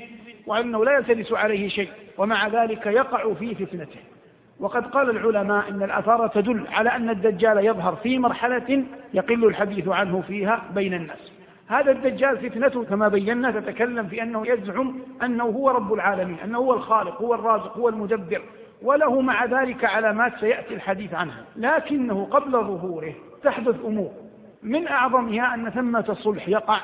[0.46, 1.88] وأنه لا يلتبس عليه شيء
[2.18, 4.00] ومع ذلك يقع في فتنته.
[4.60, 10.20] وقد قال العلماء إن الأثار تدل على أن الدجال يظهر في مرحلة يقل الحديث عنه
[10.28, 11.32] فيها بين الناس.
[11.68, 16.74] هذا الدجال فتنته كما بينا تتكلم في أنه يزعم أنه هو رب العالمين أنه هو
[16.74, 18.42] الخالق هو الرازق هو المدبر
[18.82, 21.44] وله مع ذلك علامات سيأتي الحديث عنها.
[21.56, 24.10] لكنه قبل ظهوره تحدث أمور
[24.62, 26.78] من أعظمها أن ثمة صلح يقع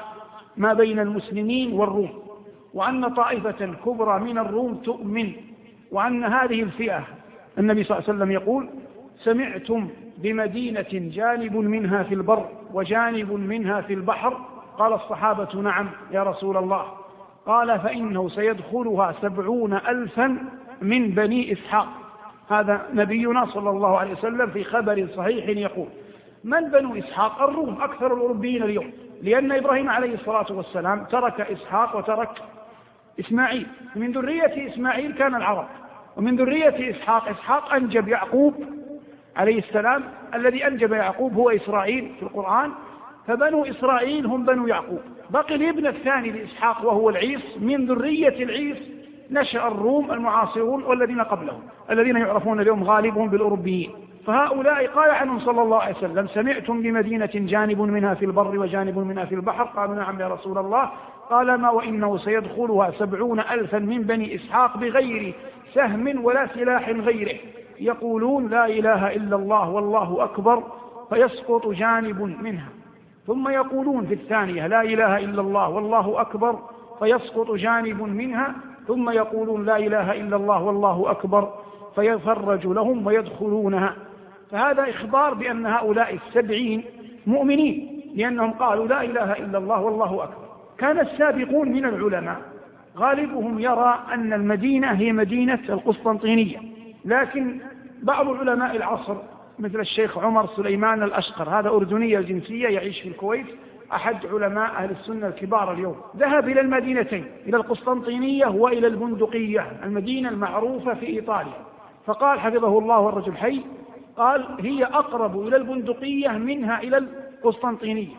[0.57, 2.23] ما بين المسلمين والروم
[2.75, 5.33] وأن طائفة كبرى من الروم تؤمن
[5.91, 7.05] وأن هذه الفئة
[7.59, 8.69] النبي صلى الله عليه وسلم يقول
[9.19, 16.57] سمعتم بمدينة جانب منها في البر وجانب منها في البحر قال الصحابة نعم يا رسول
[16.57, 16.85] الله.
[17.47, 20.39] قال فإنه سيدخلها سبعون ألفا
[20.83, 21.89] من بني إسحاق.
[22.51, 25.87] هذا نبينا صلى الله عليه وسلم في خبر صحيح يقول
[26.45, 28.93] من بنو إسحاق؟ الروم أكثر الأوروبيين اليوم.
[29.23, 32.43] لأن إبراهيم عليه الصلاة والسلام ترك إسحاق وترك
[33.21, 33.67] إسماعيل.
[33.97, 35.67] من ذرية إسماعيل كان العرب
[36.17, 38.55] ومن ذرية إسحاق إسحاق أنجب يعقوب
[39.37, 40.03] عليه السلام.
[40.35, 42.71] الذي أنجب يعقوب هو إسرائيل في القرآن.
[43.27, 45.01] فبنو إسرائيل هم بنو يعقوب.
[45.31, 47.59] بقي الابن الثاني لإسحاق وهو العيس.
[47.61, 48.77] من ذرية العيس
[49.31, 53.91] نشأ الروم المعاصرون والذين قبلهم الذين يعرفون اليوم غالبهم بالأوروبيين.
[54.27, 59.25] فهؤلاء قال عنهم صلى الله عليه وسلم سمعتم بمدينة جانب منها في البر وجانب منها
[59.25, 60.91] في البحر؟ قالوا نعم يا رسول الله.
[61.31, 65.35] قال ما وإنه سيدخلها سبعون ألفا من بني إسحاق بغير
[65.75, 67.39] سهم ولا سلاح غيره.
[67.81, 70.63] يقولون لا إله إلا الله والله أكبر.
[71.11, 72.69] فيسقط جانب منها.
[73.27, 76.59] ثم يقولون في الثانية لا إله إلا الله والله أكبر
[76.99, 78.55] فيسقط جانب منها
[78.87, 81.53] ثم يقولون لا إله إلا الله والله أكبر
[81.95, 83.97] فيفرج لهم ويدخلونها.
[84.51, 86.85] فهذا إخبار بأن هؤلاء السبعين
[87.27, 90.45] مؤمنين لأنهم قالوا لا إله إلا الله والله أكبر.
[90.79, 92.41] كان السابقون من العلماء.
[92.97, 96.59] غالبهم يرى أن المدينة هي مدينة القسطنطينية
[97.05, 97.61] لكن
[98.03, 99.17] بعض علماء العصر
[99.59, 101.49] مثل الشيخ عمر سليمان الأشقر.
[101.49, 103.47] هذا أردني الجنسية يعيش في الكويت
[103.93, 105.97] أحد علماء أهل السنة الكبار اليوم.
[106.17, 111.53] ذهب إلى المدينتين إلى القسطنطينية وإلى البندقية المدينة المعروفة في إيطاليا.
[112.07, 113.61] فقال حفظه الله الرجل حي
[114.17, 118.17] قال هي أقرب إلى البندقية منها إلى القسطنطينية.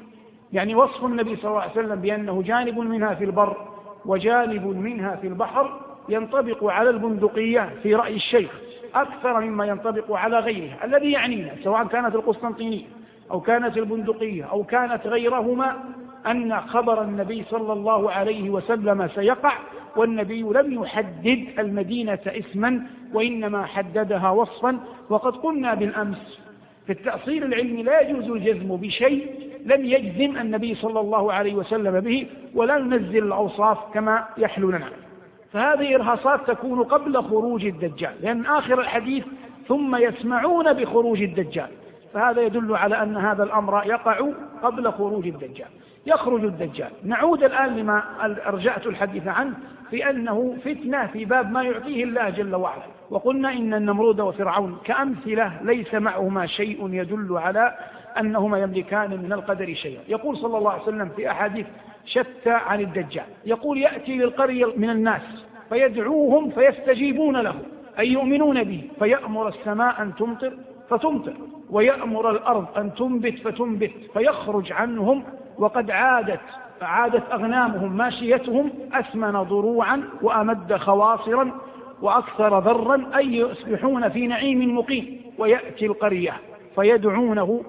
[0.54, 3.58] يعني وصف النبي صلى الله عليه وسلم بأنه جانب منها في البر
[4.06, 8.52] وجانب منها في البحر ينطبق على البندقية في رأي الشيخ.
[8.96, 12.86] أكثر مما ينطبق على غيرها الذي يعنينا سواء كانت القسطنطينية
[13.32, 15.76] أو كانت البندقية أو كانت غيرهما
[16.28, 19.54] أن خبر النبي صلى الله عليه وسلم سيقع
[19.96, 22.82] والنبي لم يحدد المدينة اسما
[23.14, 24.80] وإنما حددها وصفا
[25.10, 26.40] وقد قلنا بالأمس
[26.86, 32.28] في التأصيل العلمي لا يجوز الجزم بشيء لم يجزم النبي صلى الله عليه وسلم به
[32.56, 34.90] ولا ننزل الأوصاف كما يحلو لنا.
[35.54, 39.26] فهذه إرهاصات تكون قبل خروج الدجال لأن آخر الحديث
[39.68, 41.70] ثم يسمعون بخروج الدجال
[42.14, 44.30] فهذا يدل على أن هذا الأمر يقع
[44.64, 45.68] قبل خروج الدجال
[46.06, 46.90] يخرج الدجال.
[47.04, 48.04] نعود الآن لما
[48.48, 49.54] أرجعت الحديث عنه
[49.90, 55.60] في أنه فتنة في باب ما يعطيه الله جل وعلا وقلنا إن النمرود وفرعون كأمثلة
[55.62, 57.76] ليس معهما شيء يدل على
[58.20, 60.02] أنهما يملكان من القدر شيئا.
[60.08, 61.66] يقول صلى الله عليه وسلم في أحاديث
[62.06, 63.26] شتى عن الدجال.
[63.46, 67.56] يقول يأتي للقرية من الناس فيدعوهم فيستجيبون له.
[68.00, 70.54] أي يؤمنون به؟ فيأمر السماء أن تمطر
[70.90, 71.34] فتمطر
[71.70, 75.24] ويأمر الأرض أن تنبت فتنبت فيخرج عنهم.
[75.58, 76.40] وقد عادت
[76.82, 81.52] عادت أغنامهم ماشيتهم أثمن ضروعا وأمد خواصرا
[82.02, 85.22] وأكثر ذرا أي يصبحون في نعيم مقيم.
[85.38, 86.34] ويأتي القرية
[86.76, 87.64] فيدعونه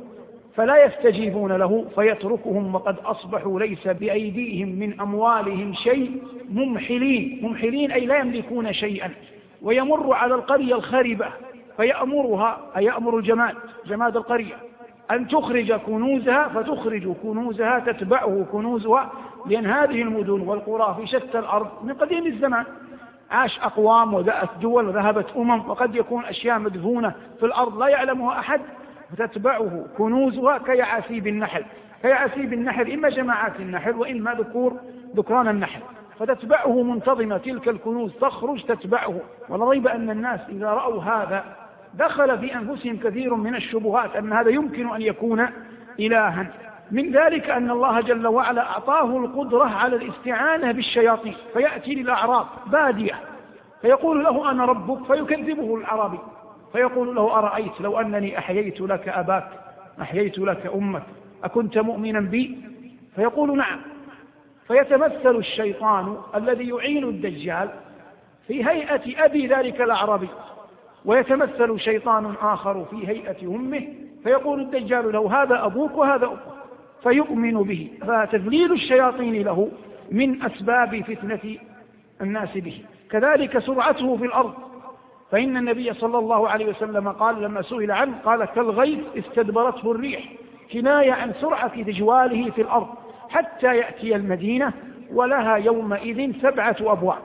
[0.57, 7.41] فلا يستجيبون له فيتركهم وقد أصبحوا ليس بأيديهم من أموالهم شيء ممحلين.
[7.43, 9.11] ممحلين أي لا يملكون شيئا.
[9.63, 11.27] ويمر على القرية الخربة
[11.77, 13.55] فيأمرها أي يأمر الجماد
[13.87, 14.55] جماد القرية.
[15.11, 19.13] أن تخرج كنوزها فتخرج كنوزها تتبعه كنوزها
[19.47, 22.65] لأن هذه المدن والقرى في شتى الأرض من قديم الزمان.
[23.31, 28.61] عاش أقوام ودأت دول وذهبت أمم وقد يكون أشياء مدفونة في الأرض لا يعلمها أحد.
[29.17, 31.65] فتتبعه كنوزها كيعاسيب النحل
[32.03, 34.81] كيعاسيب النحل إما جماعات النحل وإما ذكور
[35.17, 35.81] ذكران النحل.
[36.19, 39.21] فتتبعه منتظمة تلك الكنوز تخرج تتبعه.
[39.49, 41.45] ولا ريب أن الناس إذا رأوا هذا
[41.95, 45.49] دخل في أنفسهم كثير من الشبهات أن هذا يمكن أن يكون
[46.01, 46.47] إلها.
[46.91, 53.15] من ذلك أن الله جل وعلا أعطاه القدرة على الاستعانة بالشياطين فيأتي للأعراب بادية
[53.83, 56.19] فيقول له أنا ربك فيكذبه الأعرابي.
[56.75, 59.49] فيقول له أرأيت لو أنني أحييت لك أباك
[60.01, 61.03] أحييت لك أمك
[61.45, 62.59] أكنت مؤمنا بي؟
[63.17, 63.81] فيقول نعم.
[64.69, 67.69] فيتمثل الشيطان الذي يعين الدجال
[68.47, 70.29] في هيئة أبي ذلك الأعرابي
[71.05, 73.89] ويتمثل شيطان آخر في هيئة أمه
[74.25, 76.39] فيقول الدجال له هذا أبوك وهذا أبوك
[77.03, 77.91] فيؤمن به.
[78.01, 79.71] فتذليل الشياطين له
[80.11, 81.57] من أسباب فتنة
[82.21, 82.83] الناس به.
[83.11, 84.64] كذلك سرعته في الأرض
[85.35, 90.25] فإن النبي صلى الله عليه وسلم قال لما سئل عنه قال كالغيث استدبرته الريح
[90.73, 92.89] كناية عن سرعة تجواله في الأرض
[93.29, 94.73] حتى يأتي المدينة
[95.13, 97.23] ولها يومئذ سبعة أبواب.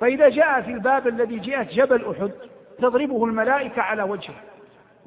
[0.00, 2.30] فإذا جاء في الباب الذي جاءت جبل أحد
[2.78, 4.36] تضربه الملائكة على وجهه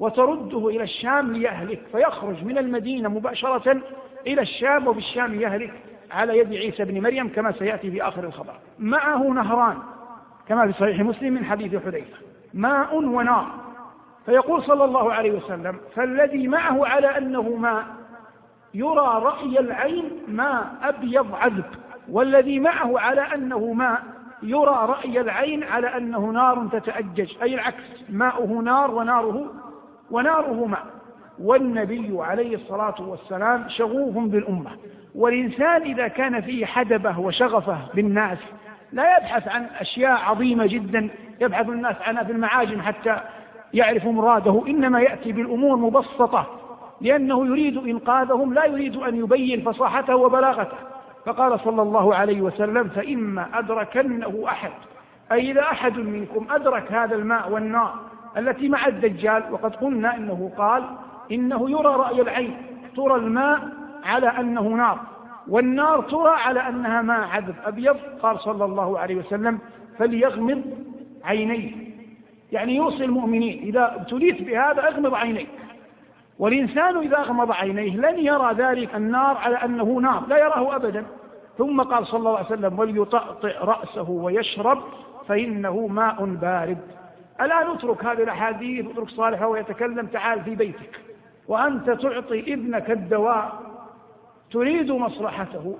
[0.00, 3.80] وترده إلى الشام ليهلك فيخرج من المدينة مباشرة
[4.26, 5.72] إلى الشام وبالشام يهلك
[6.10, 8.54] على يد عيسى بن مريم كما سيأتي في آخر الخبر.
[8.78, 9.76] معه نهران
[10.48, 12.16] كما في صحيح مسلم من حديث حذيفة
[12.54, 13.46] ماء ونار.
[14.26, 17.84] فيقول صلى الله عليه وسلم فالذي معه على أنه ماء
[18.74, 21.64] يرى رأي العين ماء أبيض عذب.
[22.08, 24.02] والذي معه على أنه ماء
[24.42, 27.42] يرى رأي العين على أنه نار تتأجج.
[27.42, 29.52] أي العكس ماؤه نار وناره
[30.10, 30.86] وناره ماء.
[31.38, 34.70] والنبي عليه الصلاة والسلام شغوف بالأمة.
[35.14, 38.38] والإنسان إذا كان فيه حدبة وشغفه بالناس
[38.94, 43.20] لا يبحث عن أشياء عظيمة جدا يبحث الناس عنها في المعاجم حتى
[43.74, 46.46] يعرف مراده إنما يأتي بالأمور مبسطة
[47.00, 50.76] لأنه يريد إنقاذهم لا يريد أن يبين فصاحته وبلاغته.
[51.26, 54.70] فقال صلى الله عليه وسلم فإما أدركنه أحد
[55.32, 57.94] أي إذا أحد منكم أدرك هذا الماء والنار
[58.36, 60.84] التي مع الدجال وقد قلنا إنه قال
[61.32, 62.56] إنه يرى رأي العين
[62.96, 63.68] ترى الماء
[64.04, 65.13] على أنه نار.
[65.48, 69.58] والنار ترى على أنها ماء عذب أبيض قال صلى الله عليه وسلم
[69.98, 70.62] فليغمض
[71.24, 71.72] عينيه
[72.52, 75.48] يعني يوصي المؤمنين إذا ابتليت بهذا أغمض عينيك.
[76.38, 81.06] والإنسان إذا أغمض عينيه لن يرى ذلك النار على أنه نار لا يراه أبدا.
[81.58, 84.78] ثم قال صلى الله عليه وسلم وليطأطئ رأسه ويشرب
[85.28, 86.78] فإنه ماء بارد.
[87.40, 91.00] ألا نترك هذه الأحاديث اترك صالحة ويتكلم تعال في بيتك.
[91.48, 93.63] وأنت تعطي ابنك الدواء
[94.50, 95.76] تريد مصلحته.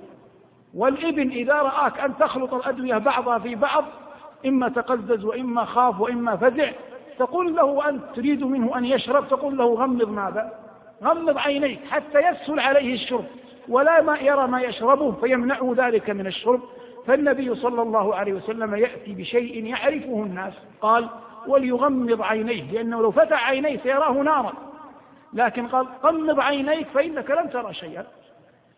[0.73, 3.85] والإبن إذا رآك أن تخلط الأدوية بعضها في بعض
[4.45, 6.71] إما تقزز وإما خاف وإما فزع
[7.19, 10.53] تقول له أنت تريد منه أن يشرب تقول له غمض ماذا؟
[11.03, 13.25] غمض عينيك حتى يسهل عليه الشرب.
[13.69, 16.61] ولا ما يرى ما يشربه فيمنعه ذلك من الشرب.
[17.07, 20.53] فالنبي صلى الله عليه وسلم يأتي بشيء يعرفه الناس.
[20.81, 21.09] قال
[21.47, 22.71] وليغمض عينيه.
[22.71, 24.53] لأنه لو فتح عينيه سيراه نارا.
[25.33, 28.05] لكن قال غمض عينيك فإنك لن ترى شيئا.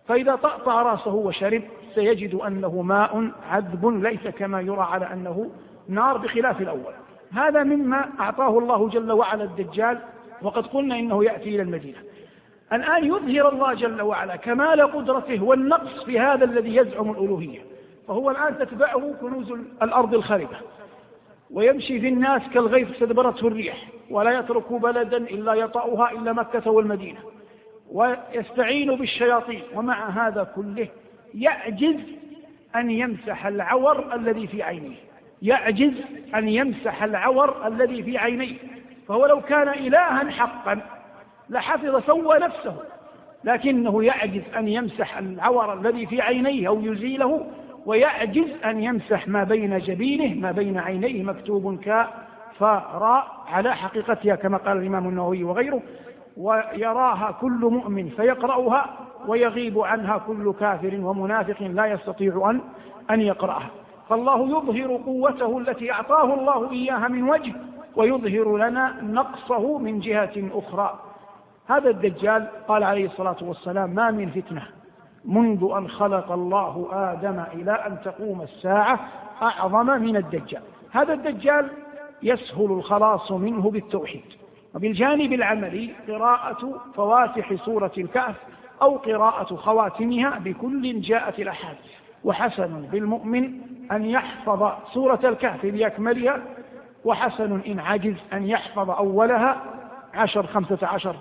[0.07, 1.61] فإذا طأطأ رأسه وشرب
[1.95, 5.49] سيجد أنه ماء عذب ليس كما يرى على أنه
[5.89, 6.93] نار بخلاف الأول.
[7.31, 9.99] هذا مما أعطاه الله جل وعلا الدجال
[10.41, 11.97] وقد قلنا إنه يأتي إلى المدينة.
[12.73, 17.59] الآن يظهر الله جل وعلا كمال قدرته والنقص في هذا الذي يزعم الألوهية.
[18.07, 20.57] فهو الآن تتبعه كنوز الأرض الخاربة
[21.51, 27.19] ويمشي في الناس كالغيث استدبرته الريح ولا يترك بلدا إلا يطأها إلا مكة والمدينة.
[27.91, 30.87] ويستعين بالشياطين ومع هذا كله
[31.33, 31.99] يعجز
[32.75, 34.97] أن يمسح العور الذي في عينيه.
[35.41, 35.93] يعجز
[36.35, 38.55] أن يمسح العور الذي في عينيه.
[39.07, 40.81] فهو لو كان إلها حقا
[41.49, 42.75] لحفظ سوى نفسه
[43.43, 47.47] لكنه يعجز أن يمسح العور الذي في عينيه أو يزيله
[47.85, 52.27] ويعجز أن يمسح ما بين جبينه ما بين عينيه مكتوب كاء
[52.59, 55.81] فراء على حقيقتها كما قال الإمام النووي وغيره
[56.37, 58.89] ويراها كل مؤمن فيقرأها
[59.27, 62.61] ويغيب عنها كل كافر ومنافق لا يستطيع أن
[63.11, 63.69] أن يقرأها.
[64.09, 67.53] فالله يظهر قوته التي أعطاه الله إياها من وجه
[67.95, 70.99] ويظهر لنا نقصه من جهة أخرى.
[71.67, 74.63] هذا الدجال قال عليه الصلاة والسلام ما من فتنة.
[75.25, 78.99] منذ أن خلق الله آدم إلى أن تقوم الساعة
[79.41, 80.61] أعظم من الدجال.
[80.91, 81.69] هذا الدجال
[82.23, 84.46] يسهل الخلاص منه بالتوحيد.
[84.77, 88.35] وبالجانب العملي قراءة فواتح سورة الكهف
[88.81, 91.79] أو قراءة خواتمها بكل جاءت الأحاديث.
[92.23, 93.51] وحسن بالمؤمن
[93.91, 96.41] أن يحفظ سورة الكهف بأكملها
[97.05, 99.61] وحسن إن عجز أن يحفظ أولها.
[100.13, 101.15] عشر خمسة عشر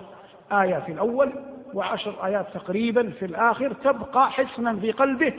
[0.51, 1.33] آية في الأول
[1.73, 3.73] وعشر آيات تقريبا في الآخر.
[3.73, 5.33] تبقى حصنا في قلبه.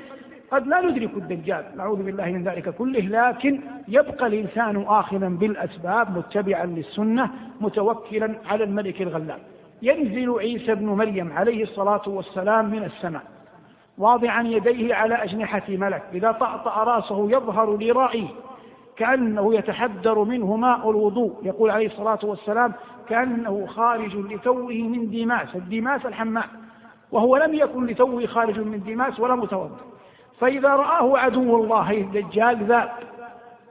[0.51, 1.64] قد لا ندرك الدجال.
[1.76, 3.01] نعوذ بالله من ذلك كله.
[3.01, 7.30] لكن يبقى الإنسان آخذا بالأسباب متبعا للسنة
[7.61, 9.38] متوكلا على الملك الغلاب
[9.82, 13.22] ينزل عيسى بن مريم عليه الصلاة والسلام من السماء
[13.99, 16.03] واضعا يديه على أجنحة ملك.
[16.12, 18.28] إذا طأطأ رأسه يظهر لرائه
[18.96, 21.34] كأنه يتحدر منه ماء الوضوء.
[21.42, 22.72] يقول عليه الصلاة والسلام
[23.09, 26.44] كأنه خارج لتوه من ديماس الديماس الحمام.
[27.12, 29.76] وهو لم يكن لتوه خارج من ديماس ولا متوضا
[30.41, 32.91] فإذا رآه عدو الله الدجال ذاب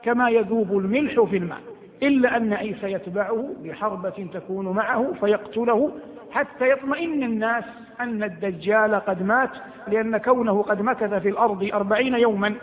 [0.03, 1.59] كما يذوب الملح في الماء
[2.03, 5.91] إلا أن عيسى يتبعه بحربة تكون معه فيقتله
[6.31, 7.63] حتى يطمئن الناس
[7.99, 9.49] أن الدجال قد مات
[9.87, 12.53] لأن كونه قد مكث في الأرض أربعين يوما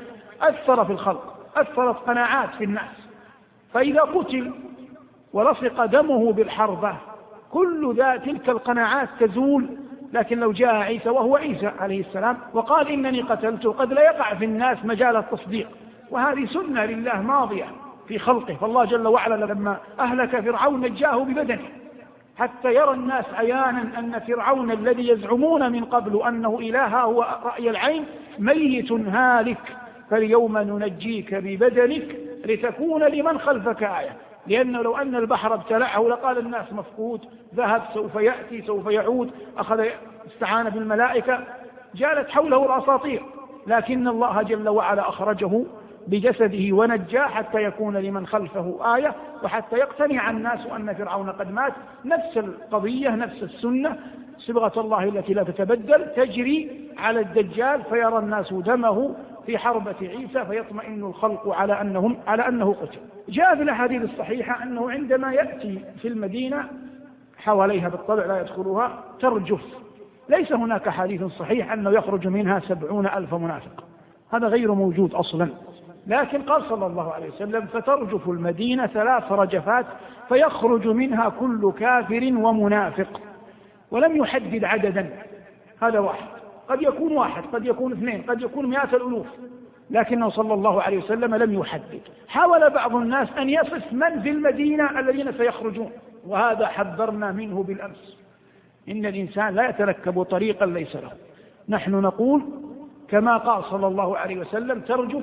[0.43, 3.09] أثر في الخلق أثرت قناعات في الناس.
[3.75, 4.53] فإذا قتل
[5.33, 6.97] ولصق دمه بالحربة
[7.51, 9.67] كل ذا تلك القناعات تزول
[10.15, 14.45] لكن لو جاء عيسى وهو عيسى عليه السلام وقال إنني قتلته قد لا يقع في
[14.45, 15.69] الناس مجال التصديق.
[16.11, 17.67] وهذه سنة لله ماضية
[18.09, 18.55] في خلقه.
[18.55, 21.69] فالله جل وعلا لما أهلك فرعون نجاه ببدنه.
[22.37, 28.05] حتى يرى الناس عيانا أن فرعون الذي يزعمون من قبل أنه إله هو رأي العين
[28.39, 29.77] ميت هالك.
[30.11, 34.17] فاليوم ننجيك ببدنك لتكون لمن خلفك آية.
[34.47, 37.21] لأنه لو أن البحر ابتلعه لقال الناس مفقود
[37.55, 39.85] ذهب سوف يأتي سوف يعود أخذ
[40.27, 41.45] استعان بالملائكة
[41.95, 43.23] جالت حوله الأساطير.
[43.67, 45.65] لكن الله جل وعلا أخرجه
[46.07, 51.73] بجسده ونجاه حتى يكون لمن خلفه آية وحتى يقتنع الناس أن فرعون قد مات.
[52.05, 53.99] نفس القضية نفس السنة
[54.39, 59.15] صبغة الله التي لا تتبدل تجري على الدجال فيرى الناس دمه
[59.47, 62.99] في حربة عيسى فيطمئن الخلق على أنهم على أنه قتل.
[63.29, 66.69] جاء في الأحاديث الصحيحة أنه عندما يأتي في المدينة
[67.39, 69.61] حواليها بالطبع لا يدخلها ترجف.
[70.29, 73.85] ليس هناك حديث صحيح أنه يخرج منها سبعون ألف منافق.
[74.33, 75.49] هذا غير موجود أصلا.
[76.07, 79.87] لكن قال صلى الله عليه وسلم فترجف المدينة ثلاث رجفات
[80.29, 83.21] فيخرج منها كل كافر ومنافق.
[83.91, 85.11] ولم يحدد عددا.
[85.83, 86.34] هذا واحد.
[86.69, 89.27] قد يكون واحد قد يكون اثنين قد يكون مئات الألوف.
[89.91, 92.01] لكنه صلى الله عليه وسلم لم يحدد.
[92.29, 95.91] حاول بعض الناس أن يصف من في المدينة الذين سيخرجون.
[96.27, 98.17] وهذا حذرنا منه بالأمس.
[98.89, 101.13] إن الإنسان لا يتركب طريقا ليس له.
[101.69, 102.43] نحن نقول
[103.09, 105.23] كما قال صلى الله عليه وسلم ترجف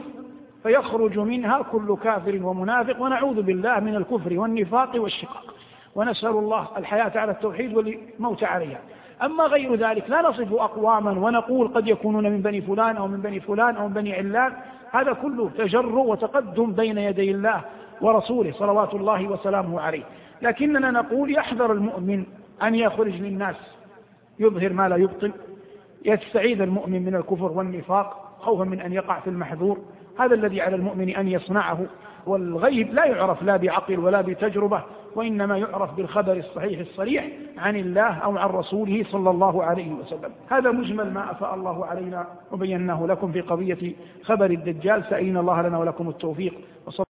[0.64, 5.56] فيخرج منها كل كافر ومنافق ونعوذ بالله من الكفر والنفاق والشقاق.
[5.96, 8.80] ونسأل الله الحياة على التوحيد والموت عليها.
[9.24, 13.40] أما غير ذلك لا نصف أقواما ونقول قد يكونون من بني فلان أو من بني
[13.40, 14.54] فلان أو من بني علان.
[14.92, 17.62] هذا كله تجر وتقدم بين يدي الله
[18.02, 20.04] ورسوله صلوات الله وسلامه عليه.
[20.42, 22.26] لكننا نقول يحذر المؤمن
[22.64, 23.56] أن يخرج للناس
[24.40, 25.32] يظهر ما لا يبطل
[26.06, 29.78] يستعيذ المؤمن من الكفر والنفاق خوفا من أن يقع في المحذور.
[30.20, 31.86] هذا الذي على المؤمن أن يصنعه
[32.26, 34.84] والغيب لا يعرف لا بعقل ولا بتجربة.
[35.16, 40.32] وإنما يعرف بالخبر الصحيح الصريح عن الله أو عن رسوله صلى الله عليه وسلم.
[40.49, 43.93] هذا مجمل ما أفاء الله علينا وبيناه لكم في قضية
[44.24, 45.03] خبر الدجال.
[45.09, 46.53] سألنا الله لنا ولكم التوفيق.